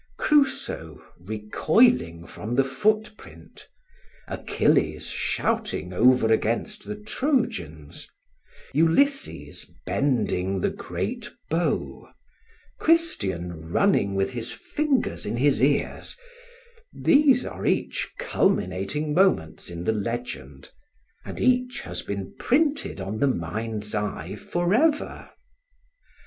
Crusoe 0.17 0.99
recoiling 1.19 2.25
from 2.25 2.55
the 2.55 2.63
footprint, 2.63 3.67
Achilles 4.27 5.05
shouting 5.11 5.93
over 5.93 6.33
against 6.33 6.85
the 6.85 6.95
Trojans, 6.95 8.07
Ulysses 8.73 9.69
bending 9.85 10.61
the 10.61 10.71
great 10.71 11.29
bow, 11.51 12.09
Christian 12.79 13.71
running 13.71 14.15
with 14.15 14.31
his 14.31 14.49
fingers 14.51 15.23
in 15.27 15.37
his 15.37 15.61
ears, 15.61 16.17
these 16.91 17.45
are 17.45 17.67
each 17.67 18.11
culminating 18.17 19.13
moments 19.13 19.69
in 19.69 19.83
the 19.83 19.93
legend, 19.93 20.71
and 21.25 21.39
each 21.39 21.81
has 21.81 22.01
been 22.01 22.33
printed 22.39 22.99
on 22.99 23.19
the 23.19 23.27
mind's 23.27 23.93
eye 23.93 24.33
forever. 24.33 25.29